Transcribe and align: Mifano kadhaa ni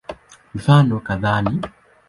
Mifano 0.53 0.99
kadhaa 0.99 1.41
ni 1.41 1.61